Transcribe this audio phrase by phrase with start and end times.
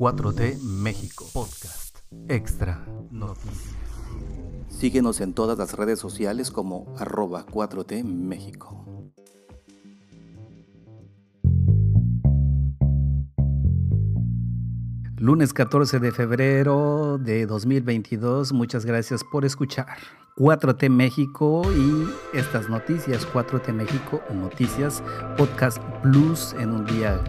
[0.00, 3.76] 4T México Podcast Extra Noticias.
[4.70, 8.82] Síguenos en todas las redes sociales como arroba 4T México.
[15.18, 19.98] Lunes 14 de febrero de 2022, muchas gracias por escuchar
[20.38, 25.02] 4T México y estas noticias, 4T México Noticias
[25.36, 27.20] Podcast Plus en un día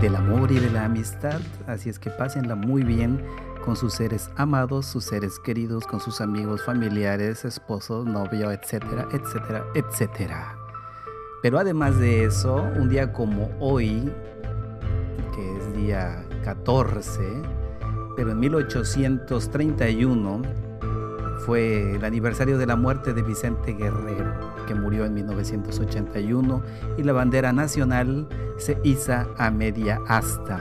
[0.00, 3.20] del amor y de la amistad, así es que pásenla muy bien
[3.64, 9.64] con sus seres amados, sus seres queridos, con sus amigos, familiares, esposos, novio, etcétera, etcétera,
[9.74, 10.56] etcétera.
[11.42, 14.10] Pero además de eso, un día como hoy,
[15.34, 17.20] que es día 14,
[18.16, 20.42] pero en 1831
[21.44, 24.34] fue el aniversario de la muerte de Vicente Guerrero,
[24.66, 26.62] que murió en 1981,
[26.96, 30.60] y la bandera nacional se iza a media asta.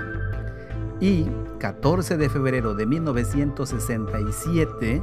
[0.99, 1.27] Y
[1.59, 5.01] 14 de febrero de 1967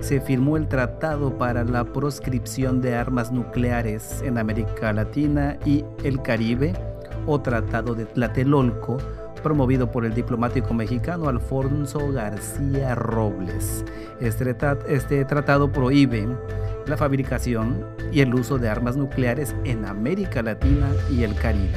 [0.00, 6.22] se firmó el Tratado para la Proscripción de Armas Nucleares en América Latina y el
[6.22, 6.72] Caribe,
[7.26, 8.96] o Tratado de Tlatelolco,
[9.40, 13.84] promovido por el diplomático mexicano Alfonso García Robles.
[14.20, 14.56] Este,
[14.88, 16.28] este, tratado prohíbe
[16.86, 21.76] la fabricación y el uso de armas nucleares en América Latina y el Caribe.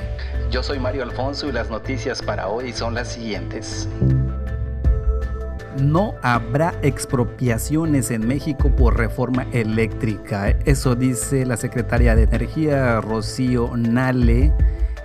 [0.49, 3.87] Yo soy Mario Alfonso y las noticias para hoy son las siguientes.
[5.79, 10.49] No habrá expropiaciones en México por reforma eléctrica.
[10.65, 14.53] Eso dice la secretaria de Energía, Rocío Nale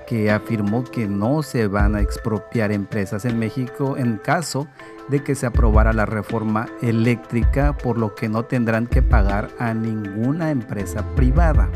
[0.06, 4.68] que afirmó que no se van a expropiar empresas en México en caso
[5.08, 9.74] de que se aprobara la reforma eléctrica, por lo que no tendrán que pagar a
[9.74, 11.68] ninguna empresa privada.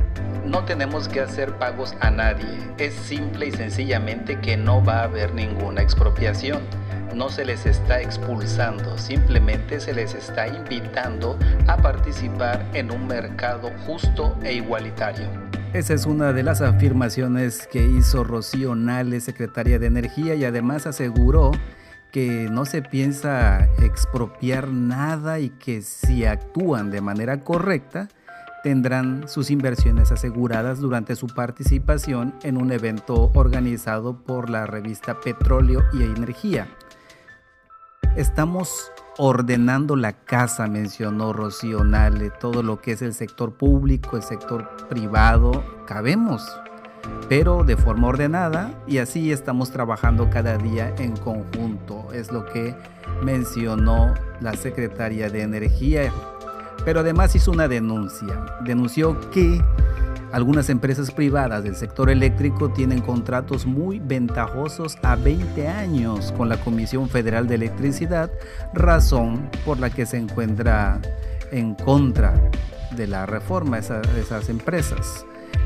[0.45, 5.05] No tenemos que hacer pagos a nadie, es simple y sencillamente que no va a
[5.05, 6.61] haber ninguna expropiación.
[7.15, 13.71] No se les está expulsando, simplemente se les está invitando a participar en un mercado
[13.87, 15.28] justo e igualitario.
[15.72, 20.88] Esa es una de las afirmaciones que hizo Rocío Nale, secretaria de Energía, y además
[20.88, 21.53] aseguró
[22.10, 28.08] que no se piensa expropiar nada y que si actúan de manera correcta,
[28.64, 35.84] tendrán sus inversiones aseguradas durante su participación en un evento organizado por la revista Petróleo
[35.92, 36.66] y Energía.
[38.16, 38.91] Estamos
[39.22, 41.82] ordenando la casa, mencionó Rocío
[42.41, 46.42] todo lo que es el sector público, el sector privado, cabemos,
[47.28, 52.75] pero de forma ordenada y así estamos trabajando cada día en conjunto, es lo que
[53.22, 56.10] mencionó la secretaria de Energía.
[56.87, 59.62] Pero además hizo una denuncia, denunció que
[60.33, 66.57] algunas empresas privadas del sector eléctrico tienen contratos muy ventajosos a 20 años con la
[66.59, 68.31] Comisión Federal de Electricidad,
[68.73, 71.01] razón por la que se encuentra
[71.51, 72.35] en contra
[72.93, 75.25] de la reforma de esas empresas,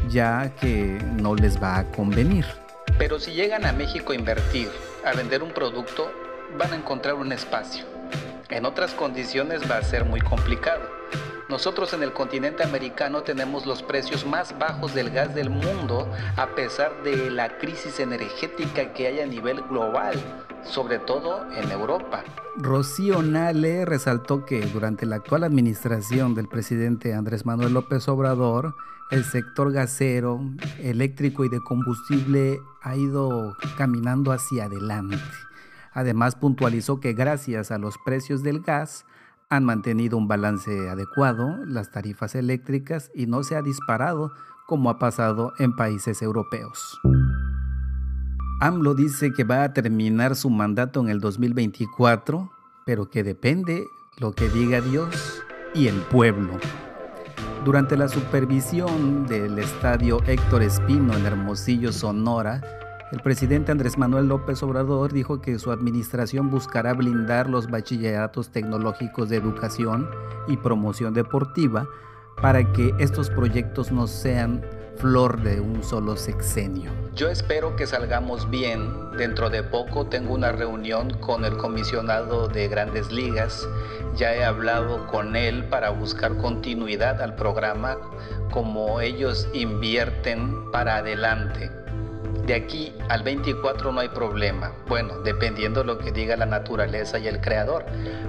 [0.09, 2.47] ya que no les va a convenir.
[2.99, 4.69] Pero si llegan a México a invertir,
[5.05, 6.11] a vender un producto,
[6.59, 7.85] van a encontrar un espacio.
[8.51, 10.83] En otras condiciones va a ser muy complicado.
[11.49, 16.55] Nosotros en el continente americano tenemos los precios más bajos del gas del mundo a
[16.55, 20.15] pesar de la crisis energética que hay a nivel global,
[20.63, 22.25] sobre todo en Europa.
[22.57, 28.75] Rocío Nale resaltó que durante la actual administración del presidente Andrés Manuel López Obrador,
[29.11, 30.41] el sector gasero,
[30.79, 35.19] eléctrico y de combustible ha ido caminando hacia adelante.
[35.93, 39.05] Además puntualizó que gracias a los precios del gas,
[39.57, 44.33] han mantenido un balance adecuado las tarifas eléctricas y no se ha disparado
[44.67, 47.01] como ha pasado en países europeos.
[48.61, 52.51] AMLO dice que va a terminar su mandato en el 2024,
[52.87, 53.85] pero que depende
[54.19, 55.43] lo que diga Dios
[55.75, 56.53] y el pueblo.
[57.65, 62.63] Durante la supervisión del estadio Héctor Espino en Hermosillo, Sonora,
[63.13, 69.29] el presidente Andrés Manuel López Obrador dijo que su administración buscará blindar los bachilleratos tecnológicos
[69.29, 70.09] de educación
[70.49, 71.87] y promoción deportiva
[72.41, 74.65] para que estos proyectos no sean
[74.97, 76.91] flor de un solo sexenio.
[77.15, 78.91] Yo espero que salgamos bien.
[79.17, 83.69] Dentro de poco tengo una reunión con el comisionado de grandes ligas.
[84.17, 87.97] Ya he hablado con él para buscar continuidad al programa,
[88.53, 91.71] como ellos invierten para adelante.
[92.47, 94.73] De aquí al 24 no hay problema.
[94.87, 97.87] Bueno, dependiendo de lo que diga la naturaleza y el creador.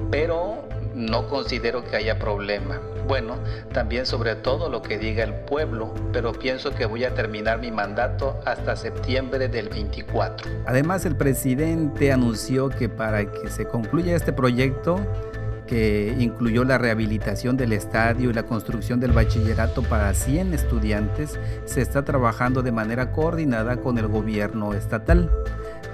[0.10, 2.80] Pero no considero que haya problema.
[3.08, 3.36] Bueno,
[3.74, 7.70] también sobre todo lo que diga el pueblo, pero pienso que voy a terminar mi
[7.70, 10.50] mandato hasta septiembre del 24.
[10.66, 15.00] Además, el presidente anunció que para que se concluya este proyecto,
[15.66, 21.82] que incluyó la rehabilitación del estadio y la construcción del bachillerato para 100 estudiantes, se
[21.82, 25.32] está trabajando de manera coordinada con el gobierno estatal.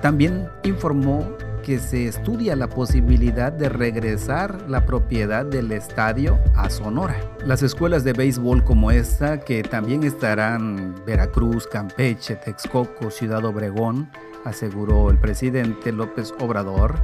[0.02, 1.28] También informó
[1.62, 7.16] que se estudia la posibilidad de regresar la propiedad del estadio a Sonora.
[7.46, 14.10] Las escuelas de béisbol como esta, que también estarán Veracruz, Campeche, Texcoco, Ciudad Obregón,
[14.44, 16.96] aseguró el presidente López Obrador,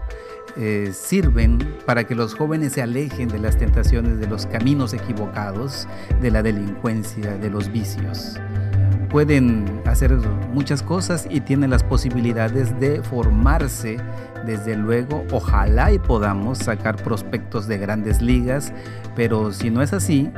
[0.59, 5.87] eh, sirven para que los jóvenes se alejen de las tentaciones de los caminos equivocados,
[6.21, 8.39] de la delincuencia, de los vicios
[9.09, 10.11] pueden hacer
[10.53, 13.97] muchas cosas y tienen las posibilidades de formarse.
[14.45, 18.71] Desde luego, ojalá y podamos sacar prospectos de grandes ligas,
[19.15, 20.31] pero si no es así,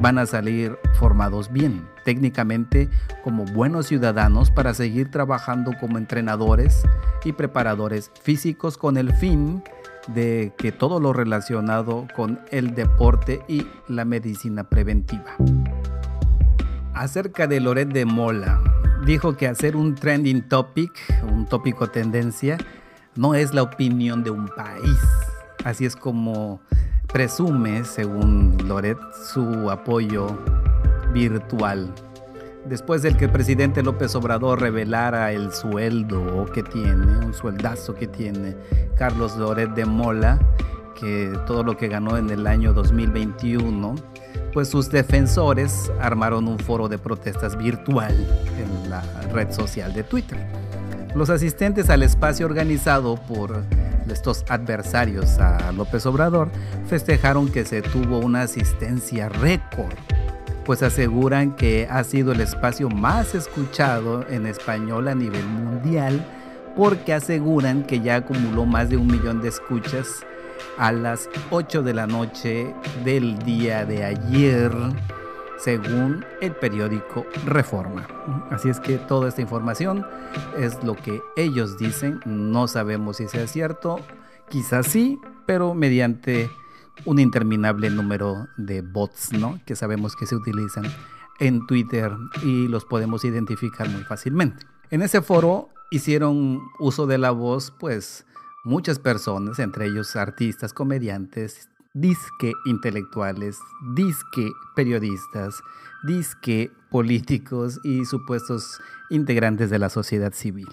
[0.00, 2.88] van a salir formados bien, técnicamente
[3.24, 6.82] como buenos ciudadanos para seguir trabajando como entrenadores
[7.24, 9.62] y preparadores físicos con el fin
[10.08, 15.36] de que todo lo relacionado con el deporte y la medicina preventiva
[16.96, 18.60] acerca de Loret de Mola.
[19.04, 20.92] Dijo que hacer un trending topic,
[21.30, 22.56] un tópico tendencia,
[23.14, 24.98] no es la opinión de un país.
[25.64, 26.60] Así es como
[27.06, 28.98] presume, según Loret,
[29.32, 30.38] su apoyo
[31.12, 31.92] virtual.
[32.68, 38.08] Después del que el presidente López Obrador revelara el sueldo que tiene, un sueldazo que
[38.08, 38.56] tiene
[38.96, 40.38] Carlos Loret de Mola,
[40.98, 43.94] que todo lo que ganó en el año 2021,
[44.52, 48.14] pues sus defensores armaron un foro de protestas virtual
[48.58, 50.38] en la red social de Twitter.
[51.14, 53.62] Los asistentes al espacio organizado por
[54.14, 56.50] estos adversarios a López Obrador
[56.86, 59.94] festejaron que se tuvo una asistencia récord,
[60.64, 66.24] pues aseguran que ha sido el espacio más escuchado en español a nivel mundial,
[66.76, 70.26] porque aseguran que ya acumuló más de un millón de escuchas
[70.78, 72.74] a las 8 de la noche
[73.04, 74.72] del día de ayer,
[75.58, 78.06] según el periódico Reforma.
[78.50, 80.06] Así es que toda esta información
[80.58, 84.00] es lo que ellos dicen, no sabemos si sea cierto,
[84.48, 86.50] quizás sí, pero mediante
[87.04, 89.60] un interminable número de bots, ¿no?
[89.66, 90.84] Que sabemos que se utilizan
[91.38, 92.12] en Twitter
[92.42, 94.66] y los podemos identificar muy fácilmente.
[94.90, 98.26] En ese foro hicieron uso de la voz, pues,
[98.64, 103.58] muchas personas, entre ellos artistas, comediantes, disque intelectuales,
[103.94, 105.62] disque periodistas,
[106.04, 110.68] disque políticos y supuestos integrantes de la sociedad civil.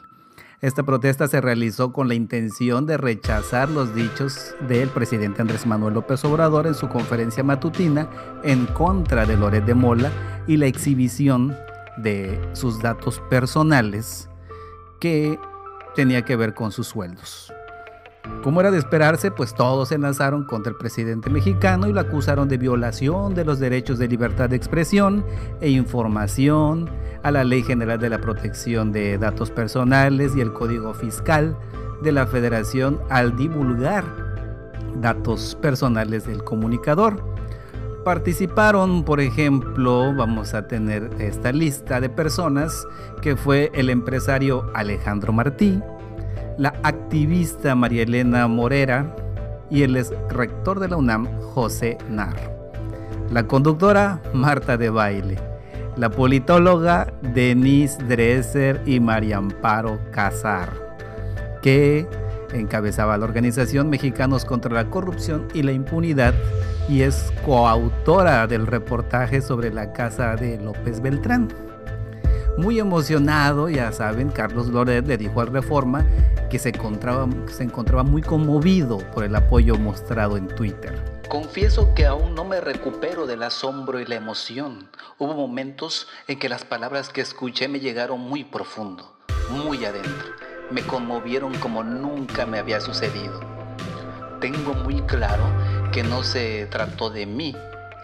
[0.59, 5.93] Esta protesta se realizó con la intención de rechazar los dichos del presidente Andrés Manuel
[5.93, 8.09] López Obrador en su conferencia matutina
[8.43, 10.11] en contra de Loret de Mola
[10.45, 11.55] y la exhibición
[11.97, 14.29] de sus datos personales
[14.99, 15.37] que
[15.95, 17.53] tenía que ver con sus sueldos.
[18.41, 22.47] Como era de esperarse, pues todos se lanzaron contra el presidente mexicano y lo acusaron
[22.47, 25.25] de violación de los derechos de libertad de expresión
[25.61, 26.89] e información,
[27.23, 31.57] a la Ley General de la Protección de Datos Personales y el Código Fiscal
[32.03, 34.03] de la Federación al divulgar
[34.95, 37.23] datos personales del comunicador.
[38.03, 42.85] Participaron, por ejemplo, vamos a tener esta lista de personas
[43.21, 45.81] que fue el empresario Alejandro Martí,
[46.57, 49.15] la activista María Elena Morera
[49.69, 52.35] y el ex rector de la UNAM, José Nar.
[53.31, 55.37] La conductora Marta de Baile,
[55.97, 60.69] la politóloga Denise Dresser y María Amparo Casar,
[61.61, 62.07] que
[62.53, 66.35] encabezaba la organización Mexicanos contra la Corrupción y la Impunidad
[66.87, 71.47] y es coautora del reportaje sobre la casa de López Beltrán.
[72.57, 76.05] Muy emocionado, ya saben, Carlos Loret le dijo al Reforma
[76.51, 80.93] que se encontraba, se encontraba muy conmovido por el apoyo mostrado en Twitter.
[81.27, 84.87] Confieso que aún no me recupero del asombro y la emoción.
[85.17, 89.15] Hubo momentos en que las palabras que escuché me llegaron muy profundo,
[89.49, 90.29] muy adentro.
[90.69, 93.39] Me conmovieron como nunca me había sucedido.
[94.39, 95.43] Tengo muy claro
[95.91, 97.55] que no se trató de mí,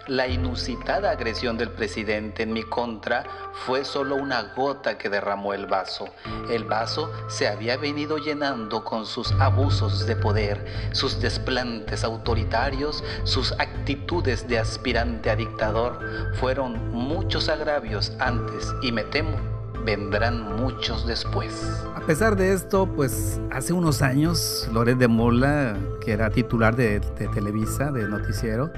[0.08, 3.24] la inusitada agresión del presidente en mi contra
[3.65, 6.06] fue solo una gota que derramó el vaso.
[6.50, 13.51] El vaso se había venido llenando con sus abusos de poder, sus desplantes autoritarios, sus
[13.53, 16.00] actitudes de aspirante a dictador.
[16.39, 19.38] Fueron muchos agravios antes y me temo
[19.86, 21.84] vendrán muchos después.
[21.96, 27.00] A pesar de esto, pues hace unos años Loret de Mola, que era titular de,
[27.00, 28.72] de Televisa, de noticiero,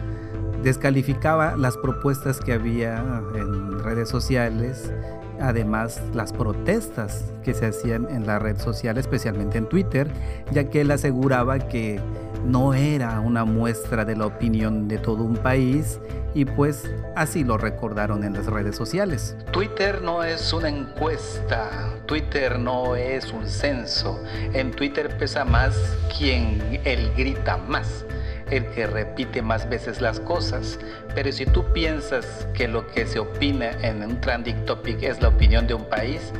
[0.63, 2.97] descalificaba las propuestas que había
[3.35, 4.91] en redes sociales,
[5.39, 10.11] además las protestas que se hacían en la red social, especialmente en Twitter,
[10.51, 11.99] ya que él aseguraba que
[12.45, 15.99] no era una muestra de la opinión de todo un país
[16.33, 19.35] y pues así lo recordaron en las redes sociales.
[19.51, 21.69] Twitter no es una encuesta,
[22.05, 25.75] Twitter no es un censo, en Twitter pesa más
[26.17, 28.05] quien él grita más
[28.51, 30.79] el que repite más veces las cosas.
[31.15, 35.29] Pero si tú piensas que lo que se opina en un trending topic es la
[35.29, 36.31] opinión de un país,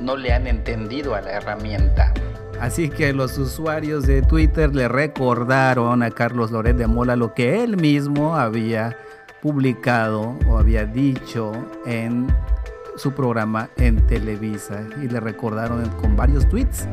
[0.00, 2.12] no le han entendido a la herramienta.
[2.60, 7.62] Así que los usuarios de Twitter le recordaron a Carlos Loret de Mola lo que
[7.64, 8.96] él mismo había
[9.40, 11.52] publicado o había dicho
[11.86, 12.26] en
[12.96, 16.86] su programa en Televisa y le recordaron con varios tweets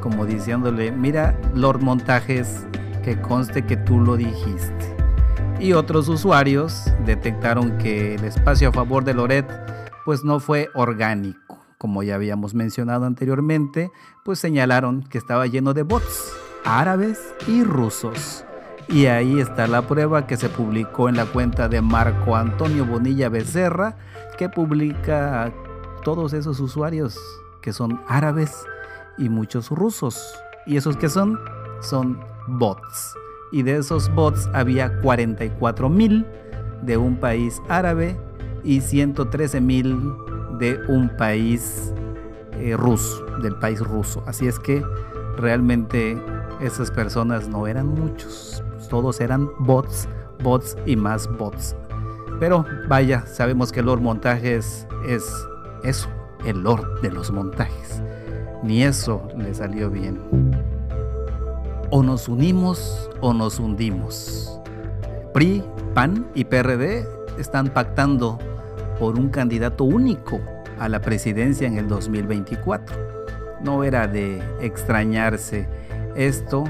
[0.00, 2.64] como diciéndole, mira Lord Montajes,
[3.08, 4.94] que conste que tú lo dijiste.
[5.58, 9.46] Y otros usuarios detectaron que el espacio a favor de Loret
[10.04, 13.90] pues no fue orgánico, como ya habíamos mencionado anteriormente,
[14.26, 16.34] pues señalaron que estaba lleno de bots
[16.66, 18.44] árabes y rusos.
[18.88, 23.30] Y ahí está la prueba que se publicó en la cuenta de Marco Antonio Bonilla
[23.30, 23.96] Becerra,
[24.36, 25.52] que publica a
[26.04, 27.18] todos esos usuarios
[27.62, 28.66] que son árabes
[29.16, 30.34] y muchos rusos.
[30.66, 31.40] ¿Y esos que son?
[31.80, 32.18] Son
[32.48, 33.14] bots.
[33.52, 36.26] Y de esos bots había 44 mil
[36.82, 38.16] de un país árabe
[38.64, 39.96] y 113 mil
[40.58, 41.92] de un país
[42.52, 44.22] eh, ruso, del país ruso.
[44.26, 44.82] Así es que
[45.36, 46.20] realmente
[46.60, 50.08] esas personas no eran muchos, todos eran bots,
[50.42, 51.76] bots y más bots.
[52.40, 55.46] Pero vaya, sabemos que el Lord Montajes es
[55.82, 56.08] eso,
[56.44, 58.02] el Lord de los montajes.
[58.62, 60.18] Ni eso le salió bien.
[61.90, 64.60] O nos unimos o nos hundimos.
[65.32, 65.64] PRI,
[65.94, 67.06] PAN y PRD
[67.38, 68.38] están pactando
[68.98, 70.38] por un candidato único
[70.78, 72.94] a la presidencia en el 2024.
[73.62, 75.66] No era de extrañarse
[76.14, 76.64] esto,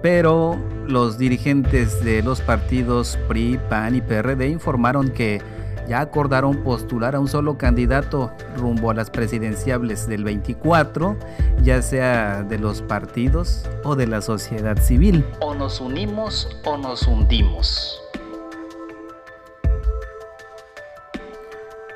[0.00, 5.40] pero los dirigentes de los partidos PRI, PAN y PRD informaron que
[5.88, 11.16] ya acordaron postular a un solo candidato rumbo a las presidenciables del 24,
[11.62, 15.24] ya sea de los partidos o de la sociedad civil.
[15.40, 18.01] O nos unimos o nos hundimos.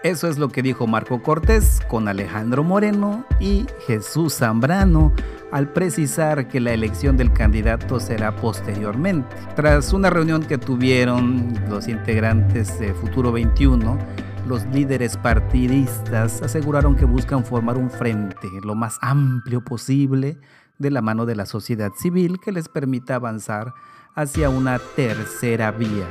[0.07, 5.13] Eso es lo que dijo Marco Cortés con Alejandro Moreno y Jesús Zambrano
[5.51, 9.35] al precisar que la elección del candidato será posteriormente.
[9.57, 13.99] Tras una reunión que tuvieron los integrantes de Futuro 21,
[14.47, 20.39] los líderes partidistas aseguraron que buscan formar un frente lo más amplio posible
[20.79, 23.75] de la mano de la sociedad civil que les permita avanzar
[24.15, 26.07] hacia una tercera vía.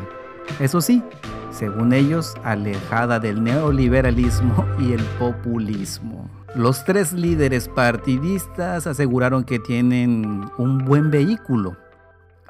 [0.60, 1.04] Eso sí,
[1.52, 6.30] según ellos, alejada del neoliberalismo y el populismo.
[6.56, 11.76] Los tres líderes partidistas aseguraron que tienen un buen vehículo.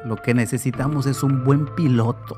[0.06, 2.38] Lo que necesitamos es un buen piloto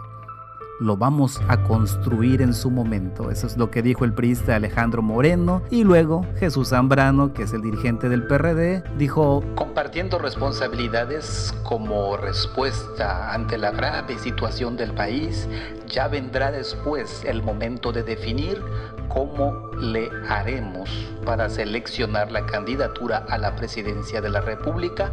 [0.79, 3.31] lo vamos a construir en su momento.
[3.31, 5.61] Eso es lo que dijo el priista Alejandro Moreno.
[5.69, 13.33] Y luego Jesús Zambrano, que es el dirigente del PRD, dijo, compartiendo responsabilidades como respuesta
[13.33, 15.47] ante la grave situación del país,
[15.87, 18.61] ya vendrá después el momento de definir
[19.09, 20.89] cómo le haremos
[21.25, 25.11] para seleccionar la candidatura a la presidencia de la República,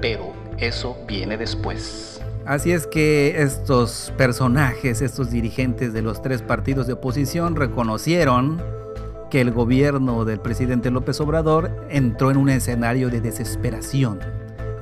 [0.00, 2.19] pero eso viene después.
[2.46, 8.60] Así es que estos personajes, estos dirigentes de los tres partidos de oposición reconocieron
[9.30, 14.18] que el gobierno del presidente López Obrador entró en un escenario de desesperación.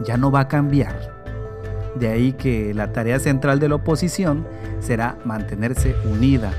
[0.05, 1.19] Ya no va a cambiar.
[1.97, 4.47] De ahí que la tarea central de la oposición
[4.81, 6.53] será mantenerse unida,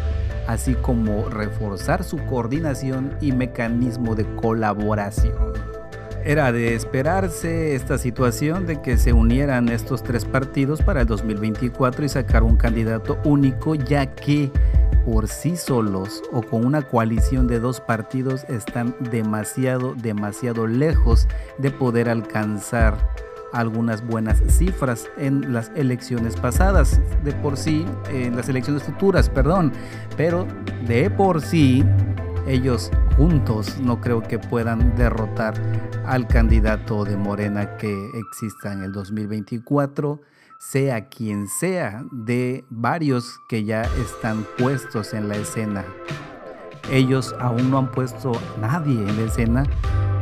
[0.47, 5.48] así como reforzar su coordinación y mecanismo de colaboración.
[6.25, 12.05] Era de esperarse esta situación de que se unieran estos tres partidos para el 2024
[12.05, 14.51] y sacar un candidato único, ya que
[15.05, 21.71] por sí solos o con una coalición de dos partidos están demasiado, demasiado lejos de
[21.71, 22.95] poder alcanzar
[23.53, 29.71] algunas buenas cifras en las elecciones pasadas, de por sí, en las elecciones futuras, perdón,
[30.15, 30.45] pero
[30.85, 31.83] de por sí
[32.49, 35.53] ellos juntos no creo que puedan derrotar
[36.05, 40.19] al candidato de Morena que exista en el 2024,
[40.57, 45.85] sea quien sea, de varios que ya están puestos en la escena.
[46.91, 49.63] ellos aún no han puesto a nadie en la escena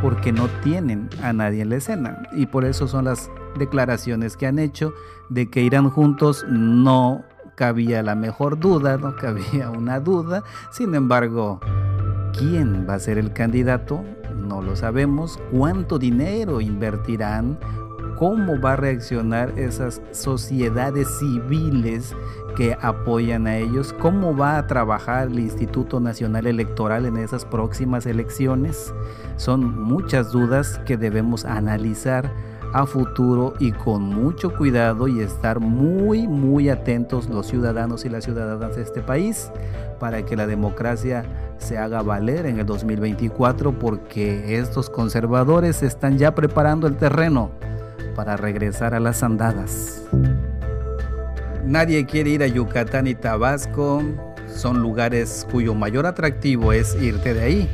[0.02, 2.24] porque no tienen a nadie en la escena.
[2.34, 4.94] Y por eso son las declaraciones que han hecho
[5.30, 6.46] de que irán juntos.
[6.50, 7.24] No
[7.56, 10.44] cabía la mejor duda, no cabía una duda.
[10.72, 11.60] Sin embargo,
[12.38, 14.04] ¿quién va a ser el candidato?
[14.36, 15.40] No lo sabemos.
[15.52, 17.58] ¿Cuánto dinero invertirán?
[18.18, 22.16] ¿Cómo va a reaccionar esas sociedades civiles
[22.58, 28.08] que apoyan a ellos, cómo va a trabajar el Instituto Nacional Electoral en esas próximas
[28.08, 28.96] elecciones.
[29.36, 32.34] Son muchas dudas que debemos analizar
[32.74, 38.24] a futuro y con mucho cuidado y estar muy muy atentos los ciudadanos y las
[38.24, 39.52] ciudadanas de este país
[40.00, 41.24] para que la democracia
[41.58, 47.52] se haga valer en el 2024 porque estos conservadores están ya preparando el terreno
[48.16, 50.04] para regresar a las andadas.
[51.66, 54.02] Nadie quiere ir a Yucatán y Tabasco.
[54.48, 57.70] Son lugares cuyo mayor atractivo es irte de ahí,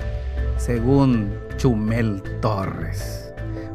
[0.58, 3.23] según Chumel Torres.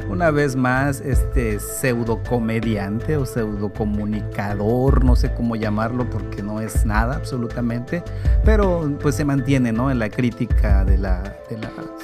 [0.08, 6.60] Una vez más, este pseudo comediante o pseudo comunicador, no sé cómo llamarlo porque no
[6.60, 8.02] es nada absolutamente,
[8.44, 9.90] pero pues se mantiene ¿no?
[9.90, 11.36] en la crítica de la,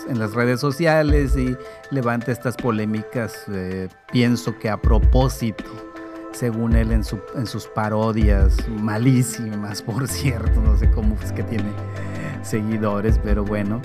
[0.06, 1.56] en las redes sociales y
[1.90, 5.64] levanta estas polémicas, eh, pienso que a propósito
[6.34, 11.70] según él en, sus parodias malísimas, por cierto, no sé cómo es que tiene
[12.42, 13.80] seguidores, pero bueno,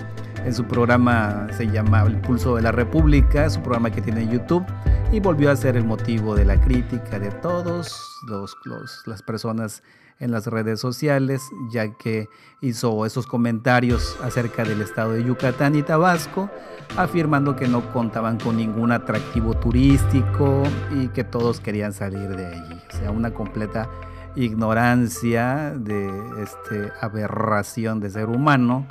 [0.46, 4.31] en su programa se llama El Pulso de la República, su programa que tiene en
[4.31, 4.65] YouTube,
[5.12, 8.55] y volvió a ser el motivo de la crítica de todos los,
[9.05, 9.84] las personas
[10.19, 11.41] en las redes sociales,
[11.72, 12.27] ya que
[12.62, 16.50] hizo esos comentarios acerca del estado de Yucatán y Tabasco,
[16.98, 22.81] afirmando que no contaban con ningún atractivo turístico y que todos querían salir de allí.
[22.93, 23.89] O sea, una completa
[24.36, 26.09] ignorancia de
[26.41, 28.88] este aberración de ser humano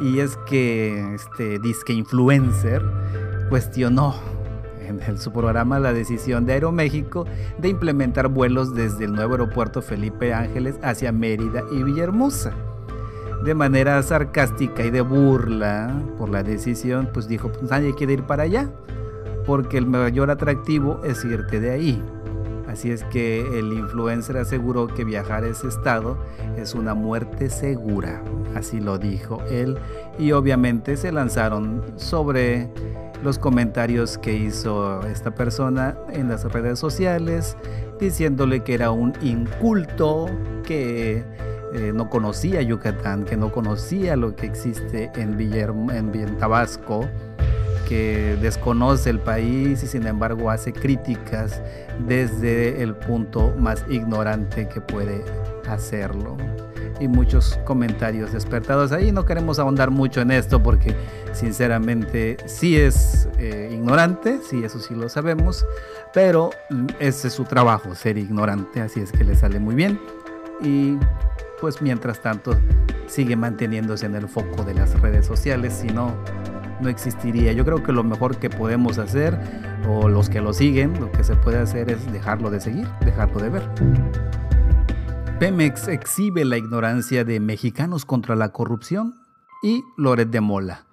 [0.00, 2.82] y es que este disque influencer
[3.48, 4.14] cuestionó
[4.88, 7.26] en su programa la decisión de Aeroméxico
[7.58, 12.52] de implementar vuelos desde el nuevo aeropuerto Felipe Ángeles hacia Mérida y Villahermosa.
[13.44, 18.22] De manera sarcástica y de burla por la decisión, pues dijo, pues nadie quiere ir
[18.24, 18.68] para allá,
[19.46, 22.02] porque el mayor atractivo es irte de ahí.
[22.68, 26.18] Así es que el influencer aseguró que viajar a ese estado
[26.56, 28.22] es una muerte segura,
[28.54, 29.78] así lo dijo él,
[30.18, 32.68] y obviamente se lanzaron sobre
[33.24, 37.56] los comentarios que hizo esta persona en las redes sociales,
[37.98, 40.26] diciéndole que era un inculto,
[40.62, 41.24] que
[41.74, 47.08] eh, no conocía Yucatán, que no conocía lo que existe en, Villermo, en Tabasco,
[47.88, 51.62] que desconoce el país y sin embargo hace críticas
[52.06, 55.24] desde el punto más ignorante que puede
[55.66, 56.36] hacerlo
[57.00, 59.10] y muchos comentarios despertados ahí.
[59.10, 60.94] No queremos ahondar mucho en esto porque
[61.32, 65.64] sinceramente sí es eh, ignorante, sí, eso sí lo sabemos,
[66.12, 66.50] pero
[66.98, 69.98] ese es su trabajo, ser ignorante, así es que le sale muy bien.
[70.60, 70.98] Y
[71.60, 72.54] pues mientras tanto
[73.06, 76.12] sigue manteniéndose en el foco de las redes sociales, si no,
[76.80, 77.52] no existiría.
[77.52, 79.38] Yo creo que lo mejor que podemos hacer,
[79.88, 83.40] o los que lo siguen, lo que se puede hacer es dejarlo de seguir, dejarlo
[83.40, 83.68] de ver.
[85.38, 89.20] Pemex exhibe la ignorancia de mexicanos contra la corrupción
[89.62, 90.84] y Loret de Mola.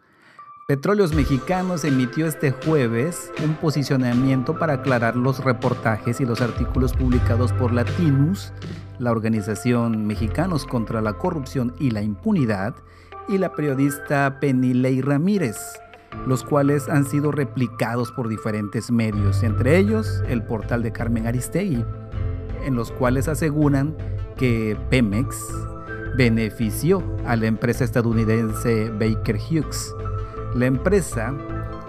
[0.67, 7.53] Petróleos Mexicanos emitió este jueves un posicionamiento para aclarar los reportajes y los artículos publicados
[7.53, 8.51] por Latinus,
[8.97, 12.73] la organización Mexicanos contra la Corrupción y la Impunidad,
[13.27, 15.57] y la periodista Penilei Ramírez,
[16.27, 21.83] los cuales han sido replicados por diferentes medios, entre ellos el portal de Carmen Aristegui,
[22.65, 23.95] en los cuales aseguran
[24.37, 25.35] que Pemex
[26.17, 29.93] benefició a la empresa estadounidense Baker Hughes.
[30.55, 31.33] La empresa,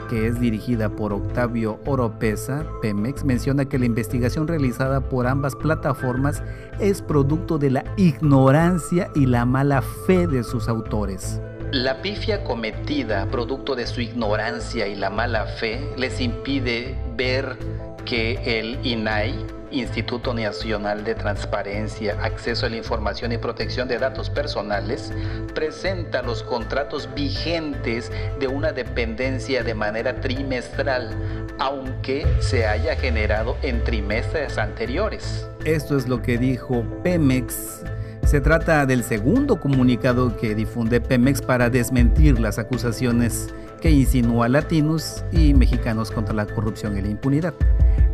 [0.08, 6.42] que es dirigida por Octavio Oropesa, Pemex, menciona que la investigación realizada por ambas plataformas
[6.80, 11.40] es producto de la ignorancia y la mala fe de sus autores.
[11.72, 17.56] La pifia cometida, producto de su ignorancia y la mala fe, les impide ver
[18.04, 19.34] que el INAI,
[19.70, 25.12] Instituto Nacional de Transparencia, Acceso a la Información y Protección de Datos Personales,
[25.54, 31.10] presenta los contratos vigentes de una dependencia de manera trimestral,
[31.58, 35.48] aunque se haya generado en trimestres anteriores.
[35.64, 37.82] Esto es lo que dijo Pemex.
[38.24, 45.24] Se trata del segundo comunicado que difunde Pemex para desmentir las acusaciones que insinúa latinos
[45.32, 47.54] y mexicanos contra la corrupción y la impunidad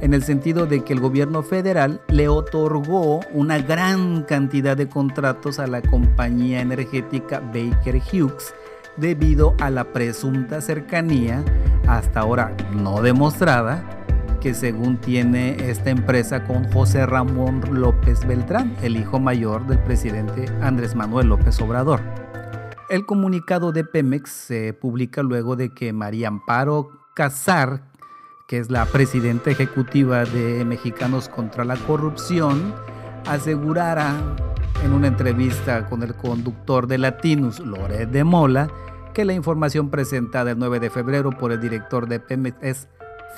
[0.02, 5.60] en el sentido de que el gobierno federal le otorgó una gran cantidad de contratos
[5.60, 8.52] a la compañía energética Baker Hughes
[8.96, 11.42] debido a la presunta cercanía,
[11.86, 13.84] hasta ahora no demostrada,
[14.40, 20.46] que según tiene esta empresa con José Ramón López Beltrán, el hijo mayor del presidente
[20.60, 22.00] Andrés Manuel López Obrador.
[22.90, 27.91] El comunicado de Pemex se publica luego de que María Amparo Casar,
[28.46, 32.74] que es la presidenta ejecutiva de Mexicanos contra la Corrupción,
[33.26, 34.14] asegurara
[34.84, 38.68] en una entrevista con el conductor de Latinus, Loret de Mola,
[39.14, 42.88] que la información presentada el 9 de febrero por el director de Pemex es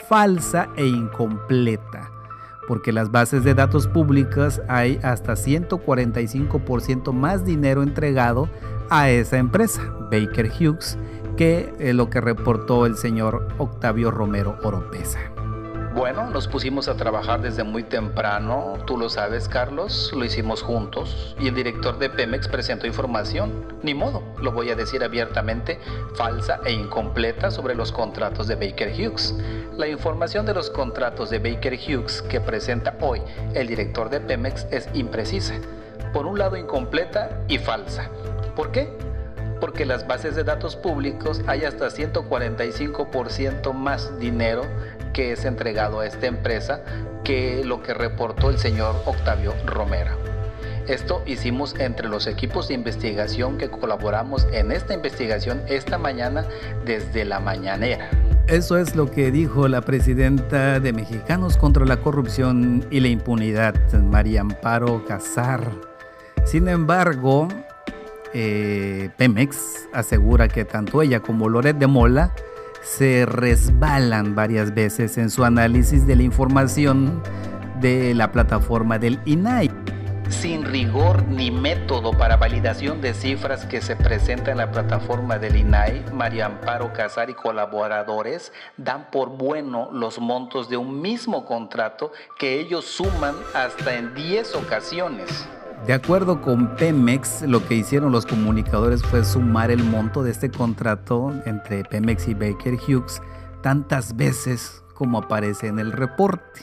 [0.09, 2.11] falsa e incompleta,
[2.69, 8.49] porque las bases de datos públicas hay hasta 145% más dinero entregado
[8.91, 10.99] a esa empresa, Baker Hughes,
[11.37, 15.19] que eh, lo que reportó el señor Octavio Romero Oropesa.
[15.95, 21.37] Bueno, nos pusimos a trabajar desde muy temprano, tú lo sabes Carlos, lo hicimos juntos
[21.39, 25.79] y el director de Pemex presentó información, ni modo, lo voy a decir abiertamente,
[26.17, 29.37] falsa e incompleta sobre los contratos de Baker Hughes.
[29.77, 33.23] La información de los contratos de Baker Hughes que presenta hoy
[33.55, 35.55] el director de Pemex es imprecisa,
[36.13, 38.11] por un lado incompleta y falsa.
[38.57, 39.14] ¿Por qué?
[39.61, 44.63] Porque las bases de datos públicos hay hasta 145% más dinero
[45.13, 46.83] que es entregado a esta empresa
[47.25, 50.13] que lo que reportó el señor Octavio Romero.
[50.87, 56.45] Esto hicimos entre los equipos de investigación que colaboramos en esta investigación esta mañana
[56.85, 58.11] desde la mañanera.
[58.49, 63.75] Eso es lo que dijo la presidenta de Mexicanos contra la Corrupción y la Impunidad,
[63.95, 65.71] María Amparo Casar.
[66.45, 67.49] Sin embargo,
[68.35, 72.35] eh, Pemex asegura que tanto ella como Loret de Mola
[72.83, 77.23] se resbalan varias veces en su análisis de la información
[77.81, 79.71] de la plataforma del INAI.
[80.29, 85.57] Sin rigor ni método para validación de cifras que se presenta en la plataforma del
[85.57, 92.11] INAI, María Amparo Casar y colaboradores dan por bueno los montos de un mismo contrato
[92.39, 95.47] que ellos suman hasta en 10 ocasiones.
[95.87, 100.51] De acuerdo con Pemex, lo que hicieron los comunicadores fue sumar el monto de este
[100.51, 103.21] contrato entre Pemex y Baker Hughes
[103.63, 106.63] tantas veces como aparece en el reporte.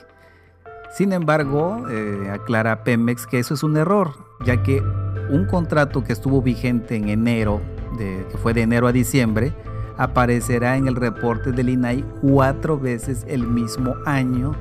[0.92, 4.82] Sin embargo, eh, aclara Pemex que eso es un error, ya que
[5.30, 7.62] un contrato que estuvo vigente en enero,
[8.00, 9.54] de, que fue de enero a diciembre,
[9.98, 14.56] aparecerá en el reporte del INAI cuatro veces el mismo año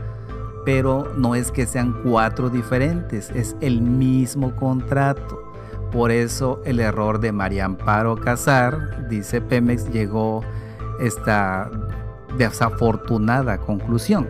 [0.65, 5.43] pero no es que sean cuatro diferentes, es el mismo contrato.
[5.93, 10.43] Por eso el error de María Amparo Casar, dice Pemex, llegó
[11.01, 11.71] esta
[12.39, 14.29] desafortunada conclusión.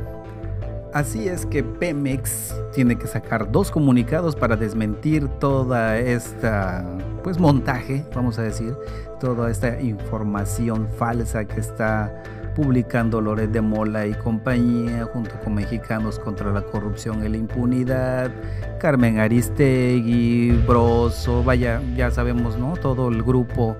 [0.92, 6.84] Así es que Pemex tiene que sacar dos comunicados para desmentir toda esta
[7.22, 8.74] pues montaje, vamos a decir,
[9.20, 12.22] toda esta información falsa que está
[12.60, 18.30] publicando Loret de Mola y compañía, junto con Mexicanos contra la Corrupción y la Impunidad,
[18.78, 22.74] Carmen Aristegui, Broso, vaya, ya sabemos, ¿no?
[22.76, 23.78] Todo el grupo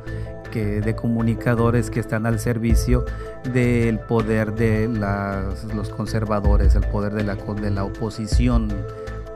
[0.51, 3.05] que, de comunicadores que están al servicio
[3.53, 8.73] del poder de los conservadores, el poder de la, de la oposición,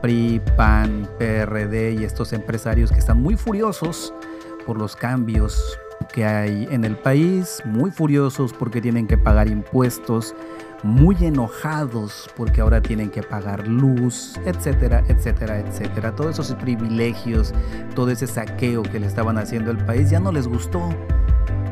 [0.01, 4.11] PRI, PAN, PRD y estos empresarios que están muy furiosos
[4.65, 5.77] por los cambios
[6.13, 10.35] que hay en el país, muy furiosos porque tienen que pagar impuestos,
[10.83, 16.15] muy enojados porque ahora tienen que pagar luz, etcétera, etcétera, etcétera.
[16.15, 17.53] Todos esos privilegios,
[17.95, 20.89] todo ese saqueo que le estaban haciendo al país ya no les gustó.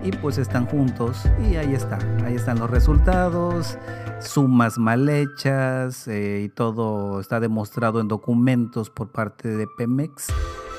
[0.04, 3.78] Y pues están juntos y ahí está, ahí están los resultados,
[4.20, 10.28] sumas mal hechas eh, y todo está demostrado en documentos por parte de Pemex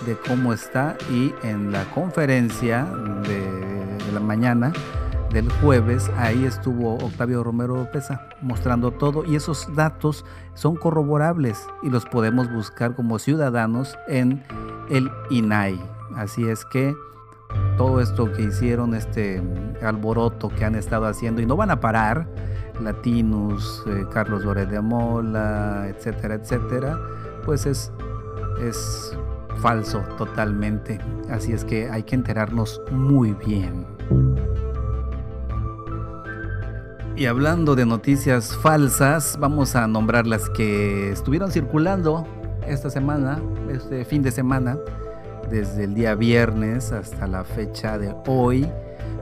[0.06, 2.84] de cómo está y en la conferencia
[3.26, 4.72] de, la mañana
[5.32, 11.90] del jueves, ahí estuvo Octavio Romero Pesa mostrando todo y esos datos son corroborables y
[11.90, 14.44] los podemos buscar como ciudadanos en
[14.90, 15.80] el INAI.
[16.14, 16.94] Así es que
[17.76, 19.42] todo esto que hicieron, este
[19.82, 22.28] alboroto que han estado haciendo y no van a parar,
[22.80, 26.98] Latinus, eh, Carlos Lórez de Mola, etcétera, etcétera,
[27.44, 27.92] pues es,
[28.60, 29.16] es
[29.56, 30.98] falso totalmente.
[31.30, 33.86] Así es que hay que enterarnos muy bien.
[37.16, 42.26] Y hablando de noticias falsas, vamos a nombrar las que estuvieron circulando
[42.66, 43.40] esta semana,
[43.70, 44.76] este fin de semana,
[45.48, 48.68] desde el día viernes hasta la fecha de hoy.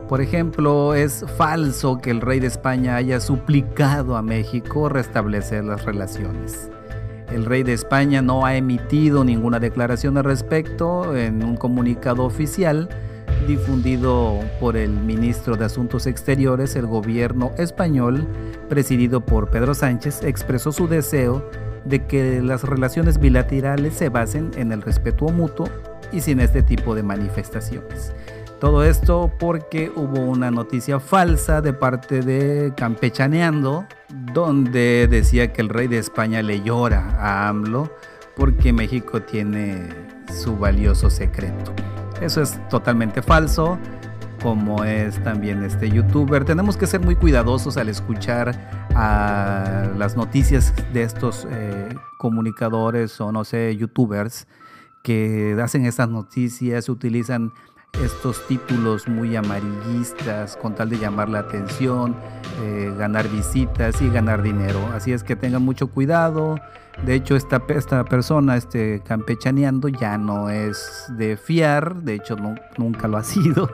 [0.09, 5.85] Por ejemplo, es falso que el rey de España haya suplicado a México restablecer las
[5.85, 6.71] relaciones.
[7.33, 12.89] El rey de España no ha emitido ninguna declaración al respecto en un comunicado oficial.
[13.49, 18.29] difundido por el ministro de Asuntos Exteriores, el gobierno español,
[18.69, 21.51] presidido por Pedro Sánchez, expresó su deseo
[21.85, 25.69] de que las relaciones bilaterales se basen en el respeto mutuo
[26.13, 28.13] y sin este tipo de manifestaciones.
[28.63, 33.87] Todo esto porque hubo una noticia falsa de parte de Campechaneando,
[34.33, 37.91] donde decía que el rey de España le llora a AMLO
[38.37, 39.89] porque México tiene
[40.33, 41.73] su valioso secreto.
[42.21, 43.81] Eso es totalmente falso,
[44.41, 46.45] como es también este youtuber.
[46.45, 48.55] Tenemos que ser muy cuidadosos al escuchar
[48.95, 54.47] a las noticias de estos eh, comunicadores o no sé, youtubers
[55.03, 57.53] que hacen estas noticias, utilizan
[58.01, 62.17] estos títulos muy amarillistas con tal de llamar la atención,
[62.63, 64.81] eh, ganar visitas y ganar dinero.
[64.95, 66.59] Así es que tengan mucho cuidado.
[67.05, 72.03] De hecho, esta, esta persona, este campechaneando, ya no es de fiar.
[72.03, 72.37] De hecho,
[72.79, 73.69] nunca lo ha sido.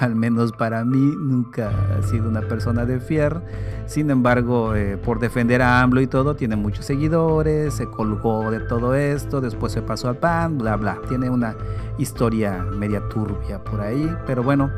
[0.00, 3.42] Al menos para mí, nunca ha sido una persona de fiar.
[3.86, 7.74] Sin embargo, eh, por defender a AMLO y todo, tiene muchos seguidores.
[7.74, 9.40] Se colgó de todo esto.
[9.40, 10.98] Después se pasó al PAN, bla, bla.
[11.08, 11.54] Tiene una
[11.98, 14.12] historia media turbia por ahí.
[14.26, 14.70] Pero bueno,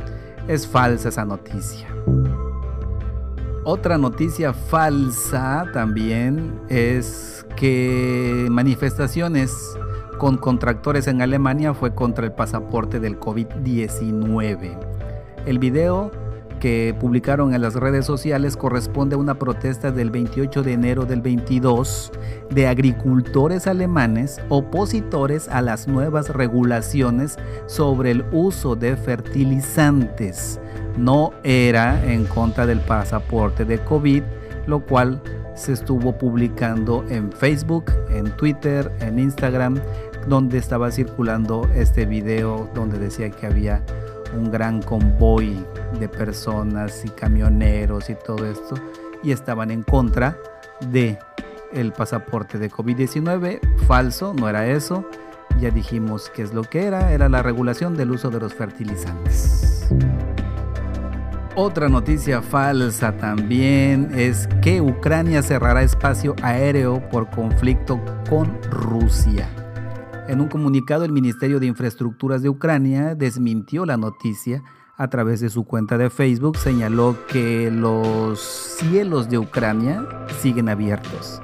[0.49, 1.89] es falsa esa noticia.
[3.69, 9.53] Otra noticia falsa también es que manifestaciones
[10.19, 14.79] con contractores en Alemania fue contra el pasaporte del COVID-19.
[15.47, 16.13] El video
[16.99, 22.13] publicaron en las redes sociales corresponde a una protesta del 28 de enero del 22
[22.51, 30.61] de agricultores alemanes opositores a las nuevas regulaciones sobre el uso de fertilizantes.
[30.97, 34.23] No era en contra del pasaporte de COVID,
[34.67, 35.23] lo cual
[35.55, 39.81] se estuvo publicando en Facebook, en Twitter, en Instagram,
[40.29, 43.83] donde estaba circulando este video donde decía que había
[44.35, 45.65] un gran convoy
[45.99, 48.75] de personas y camioneros y todo esto
[49.23, 50.39] y estaban en contra
[50.91, 51.19] de
[51.73, 55.09] el pasaporte de COVID-19 falso, no era eso.
[55.61, 59.89] Ya dijimos qué es lo que era, era la regulación del uso de los fertilizantes.
[61.55, 69.49] Otra noticia falsa también es que Ucrania cerrará espacio aéreo por conflicto con Rusia.
[70.29, 74.63] En un comunicado, el Ministerio de Infraestructuras de Ucrania desmintió la noticia
[74.97, 76.57] a través de su cuenta de Facebook.
[76.57, 80.05] Señaló que los cielos de Ucrania
[80.41, 81.41] siguen abiertos.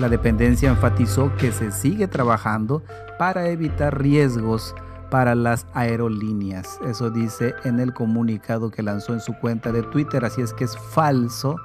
[0.00, 2.82] La dependencia enfatizó que se sigue trabajando
[3.18, 4.74] para evitar riesgos
[5.10, 6.78] para las aerolíneas.
[6.86, 10.26] Eso dice en el comunicado que lanzó en su cuenta de Twitter.
[10.26, 11.56] Así es que es falso,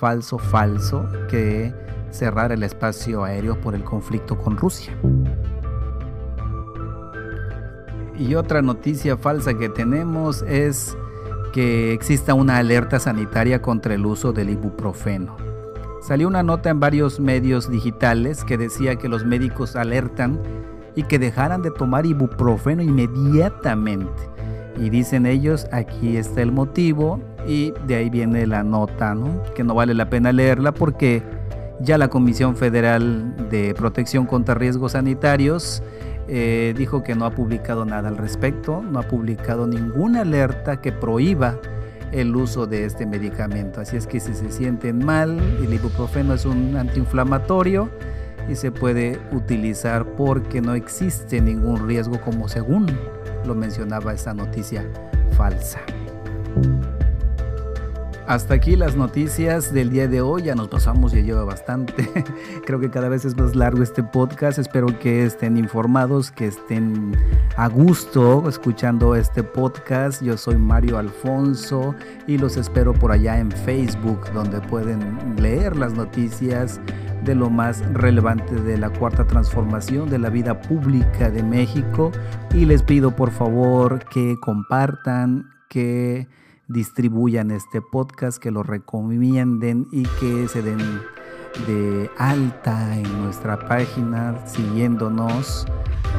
[0.00, 1.72] falso, falso que
[2.10, 4.92] cerrar el espacio aéreo por el conflicto con Rusia.
[8.20, 10.94] Y otra noticia falsa que tenemos es
[11.54, 15.38] que exista una alerta sanitaria contra el uso del ibuprofeno.
[16.02, 20.38] Salió una nota en varios medios digitales que decía que los médicos alertan
[20.94, 24.28] y que dejaran de tomar ibuprofeno inmediatamente.
[24.78, 29.42] Y dicen ellos, aquí está el motivo y de ahí viene la nota, ¿no?
[29.54, 31.22] Que no vale la pena leerla porque
[31.80, 35.82] ya la Comisión Federal de Protección contra Riesgos Sanitarios
[36.30, 40.92] eh, dijo que no ha publicado nada al respecto, no ha publicado ninguna alerta que
[40.92, 41.58] prohíba
[42.12, 43.80] el uso de este medicamento.
[43.80, 47.90] Así es que si se sienten mal, el ibuprofeno es un antiinflamatorio,
[48.50, 52.86] y se puede utilizar porque no existe ningún riesgo como según
[53.46, 54.84] lo mencionaba esta noticia
[55.36, 55.80] falsa.
[58.30, 60.44] Hasta aquí las noticias del día de hoy.
[60.44, 62.08] Ya nos pasamos, ya lleva bastante.
[62.64, 64.56] Creo que cada vez es más largo este podcast.
[64.60, 67.16] Espero que estén informados, que estén
[67.56, 70.22] a gusto escuchando este podcast.
[70.22, 71.96] Yo soy Mario Alfonso
[72.28, 76.80] y los espero por allá en Facebook, donde pueden leer las noticias
[77.24, 82.12] de lo más relevante de la cuarta transformación de la vida pública de México
[82.54, 86.28] y les pido por favor que compartan, que
[86.70, 90.78] distribuyan este podcast, que lo recomienden y que se den
[91.66, 95.66] de alta en nuestra página siguiéndonos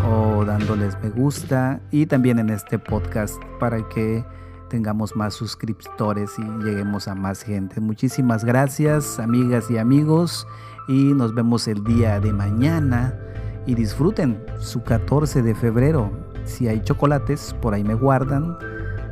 [0.06, 4.26] o dándoles me gusta y también en este podcast para que
[4.70, 7.80] tengamos más suscriptores y lleguemos a más gente.
[7.80, 10.46] Muchísimas gracias amigas y amigos
[10.90, 13.18] y nos vemos el día de mañana
[13.66, 16.12] y disfruten su 14 de febrero.
[16.44, 18.58] Si hay chocolates, por ahí me guardan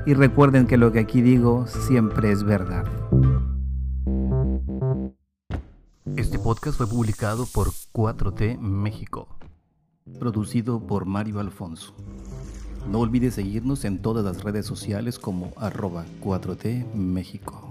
[0.06, 2.86] y recuerden que lo que aquí digo siempre es verdad.
[6.16, 9.28] Este podcast fue publicado por 4T México,
[10.20, 11.94] producido por Mario Alfonso.
[12.90, 17.69] No olvides seguirnos en todas las redes sociales como arroba 4T México.